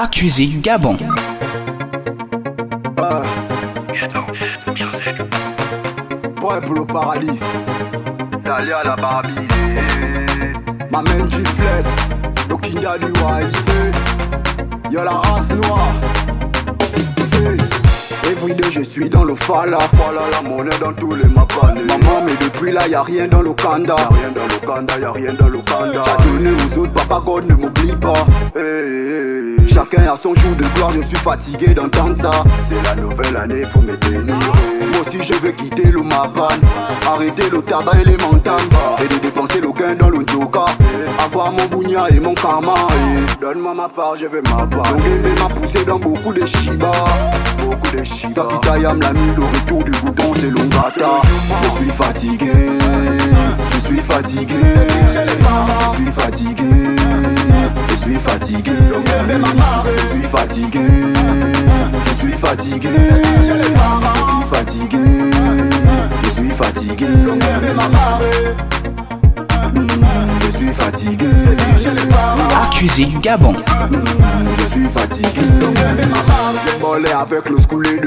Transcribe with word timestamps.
Accusé 0.00 0.46
du 0.46 0.58
Gabon. 0.58 0.96
Pour 6.36 6.74
le 6.74 6.84
paradis. 6.84 7.40
À 8.46 8.84
la 8.84 8.94
Barbie. 8.94 9.34
Ma 10.92 11.02
main 11.02 11.28
giflette. 11.28 11.86
Le 12.48 12.56
king 12.58 12.86
a 12.86 12.96
du 12.96 13.06
YC. 13.06 14.92
Y'a 14.92 15.02
la 15.02 15.10
race 15.10 15.48
noire. 15.66 15.92
Everyday 18.30 18.70
je 18.70 18.82
suis 18.82 19.08
dans 19.08 19.24
le 19.24 19.34
fala, 19.34 19.80
fala 19.80 20.20
la 20.30 20.48
monnaie 20.48 20.78
dans 20.80 20.92
tous 20.92 21.14
les 21.14 21.24
mapanés 21.24 21.82
Maman 21.88 22.22
mais 22.24 22.36
depuis 22.36 22.70
là 22.70 22.86
y'a 22.86 23.02
rien 23.02 23.26
dans 23.26 23.40
le 23.40 23.52
kanda 23.54 23.96
Y'a 23.96 24.08
rien 24.08 24.30
dans 24.30 24.44
le 24.44 24.66
kanda, 24.66 24.98
y'a 24.98 25.12
rien 25.12 25.32
dans 25.32 25.48
le 25.48 25.58
kanda 25.58 26.04
T'as 26.04 26.24
donné 26.24 26.50
aux 26.50 26.78
autres, 26.78 26.92
papa 26.92 27.20
God 27.24 27.46
ne 27.46 27.54
m'oublie 27.54 27.96
pas 27.96 28.26
hey, 28.54 28.62
hey, 28.62 29.54
hey. 29.54 29.57
Chacun 29.78 30.12
a 30.12 30.16
son 30.16 30.34
jour 30.34 30.56
de 30.56 30.64
gloire, 30.74 30.90
je 30.92 31.02
suis 31.02 31.16
fatigué 31.18 31.68
d'entendre 31.68 32.20
ça. 32.20 32.32
C'est 32.68 32.82
la 32.82 33.00
nouvelle 33.00 33.36
année, 33.36 33.62
faut 33.64 33.80
me 33.80 33.94
bénir 33.94 34.34
Moi 34.34 35.02
aussi 35.06 35.22
je 35.22 35.34
vais 35.34 35.52
quitter 35.52 35.92
le 35.92 36.02
mapan 36.02 36.48
Arrêter 37.06 37.48
le 37.48 37.62
tabac 37.62 37.92
et 38.00 38.04
les 38.04 38.16
montagnes 38.16 38.58
Et 38.98 39.06
de 39.06 39.20
dépenser 39.20 39.60
le 39.60 39.70
gain 39.70 39.94
dans 39.94 40.10
le 40.10 40.18
Avoir 41.24 41.52
mon 41.52 41.64
bougna 41.66 42.08
et 42.10 42.18
mon 42.18 42.34
karma. 42.34 42.74
Donne-moi 43.40 43.74
ma 43.74 43.88
part, 43.88 44.16
je 44.20 44.26
vais 44.26 44.42
ma 44.42 44.66
part. 44.66 44.92
Mon 44.92 45.48
m'a 45.48 45.54
poussé 45.54 45.84
dans 45.84 46.00
beaucoup 46.00 46.32
de 46.32 46.44
shiba 46.44 46.90
Beaucoup 47.64 47.96
de 47.96 48.02
shiba 48.02 48.42
Takitayam 48.42 49.00
la 49.00 49.12
nuit, 49.12 49.32
le 49.36 49.44
retour 49.44 49.84
du 49.84 49.92
bouton 49.92 50.34
c'est 50.34 50.50
Longata 50.50 51.22
Je 51.62 51.68
suis 51.80 51.92
fatigué. 51.92 52.52
Je 53.70 53.78
suis 53.86 54.00
fatigué. 54.00 54.54
Je 55.12 56.02
suis 56.02 56.12
fatigué 56.12 57.37
suis 58.08 58.20
fatigué. 58.20 58.72
Je 59.96 60.06
suis 60.14 60.26
fatigué. 60.28 60.80
Je 62.04 62.14
suis 62.14 62.32
fatigué. 62.32 62.88
Je 63.42 63.52
suis 63.52 64.42
fatigué. 64.50 64.98
Je 66.22 66.28
suis 66.30 66.50
fatigué. 66.50 67.06
Je 70.40 70.50
suis 70.56 70.72
fatigué 70.72 71.26
Accusé 72.62 73.04
du 73.06 73.18
Gabon. 73.18 73.54
Je 73.90 74.64
suis 74.72 74.88
fatigué. 74.88 75.42
Avec 77.20 77.48
le 77.48 77.58
scoulé 77.60 77.97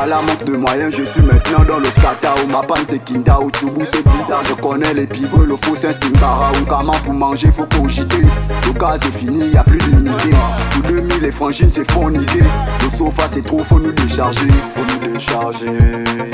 depuis 0.00 0.10
Kala 0.10 0.22
Manque 0.22 0.44
de 0.44 0.56
moyens. 0.56 0.94
Je 0.96 1.04
suis 1.04 1.22
maintenant 1.22 1.64
dans 1.66 1.78
le 1.78 1.86
skata 1.86 2.34
Où 2.42 2.50
ma 2.50 2.62
panne 2.62 2.84
c'est 2.88 3.02
Kinda 3.04 3.40
Ou 3.40 3.50
Tchoubou 3.50 3.82
c'est 3.92 4.02
bizarre. 4.02 4.42
Je 4.48 4.54
connais 4.54 4.94
les 4.94 5.06
pivots 5.06 5.44
Le 5.44 5.56
faux 5.56 5.76
c'est 5.80 5.92
Stimbara 5.92 6.50
Ou 6.60 6.64
comment 6.64 6.92
pour 7.04 7.14
manger 7.14 7.50
faut 7.52 7.66
cogiter. 7.66 8.22
Le 8.66 8.72
gaz 8.78 9.00
est 9.06 9.18
fini 9.18 9.50
y'a 9.50 9.62
plus 9.64 9.78
d'unité. 9.78 10.30
Tous 10.72 10.82
2000 10.82 11.20
les 11.20 11.32
frangines 11.32 11.70
c'est 11.74 11.90
forniqué 11.90 12.40
Le 12.40 12.98
sofa 12.98 13.28
c'est 13.32 13.44
trop 13.44 13.62
faut 13.64 13.78
nous 13.78 13.92
décharger. 13.92 14.48
Faut 14.74 14.84
nous 14.84 15.12
décharger. 15.12 15.78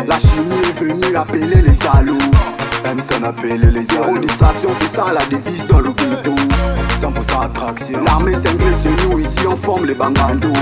La 0.07 0.19
chimie 0.21 0.63
est 0.63 0.81
venue 0.81 1.17
appeler 1.17 1.63
les 1.63 1.75
salauds. 1.75 2.19
M 2.85 3.01
s'en 3.11 3.25
appelle 3.25 3.73
les 3.73 3.85
zéro 3.85 4.17
distraction 4.19 4.71
c'est 4.81 4.97
ça 4.97 5.13
la 5.13 5.25
devise 5.27 5.67
dans 5.67 5.81
le 5.81 5.91
ghetto. 5.91 6.35
100% 7.03 7.45
attraction. 7.45 8.05
L'armée 8.05 8.35
cinglée 8.35 8.75
c'est 8.83 9.09
nous 9.09 9.19
ici 9.19 9.47
on 9.49 9.57
forme 9.57 9.87
les 9.87 9.95
bangandos 9.95 10.53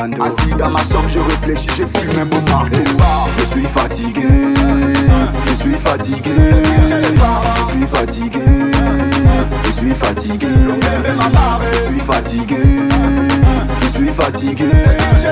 Assis 0.00 0.54
dans 0.58 0.70
ma 0.70 0.78
chambre 0.78 1.08
je 1.08 1.18
réfléchis, 1.18 1.68
je 1.76 1.84
fume 1.84 2.22
un 2.22 2.24
beau 2.24 2.40
marteau. 2.50 2.78
Je 3.36 3.44
suis 3.44 3.66
fatigué, 3.66 4.22
je 5.44 5.54
suis 5.62 5.74
fatigué. 5.74 6.30
Je 6.80 6.86
suis 7.70 7.86
fatigué, 7.86 8.40
je 9.64 9.70
suis 9.70 9.70
fatigué. 9.70 9.70
Je 9.72 9.72
suis 9.72 9.94
fatigué, 9.94 10.46
je 11.82 11.88
suis 11.90 12.00
fatigué. 12.00 12.56
Je 13.82 13.88
suis 13.90 14.08
fatigué, 14.08 14.70
je 15.18 15.28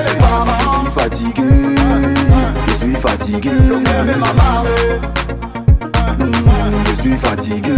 suis 0.69 0.89
fatigué. 0.95 1.39
Hmm, 1.39 2.53
je 2.67 2.73
suis 7.01 7.17
fatigué. 7.17 7.73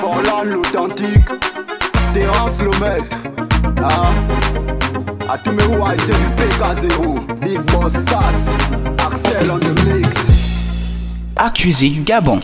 Forlan 0.00 0.44
l'authentique, 0.44 1.28
Terence 2.14 2.58
le 2.60 2.70
maître. 2.80 3.16
Hein? 3.78 4.12
À 5.28 5.38
tous 5.38 5.52
mes 5.52 5.64
wall 5.76 5.96
c'est 6.00 6.12
du 6.12 6.28
PK0. 6.38 7.38
Big 7.40 7.60
Boss 7.72 7.92
Sass, 7.92 8.40
Axel 8.98 9.50
on 9.50 9.58
the 9.58 9.84
mix. 9.84 10.08
Accusé 11.36 11.90
du 11.90 12.00
Gabon. 12.00 12.40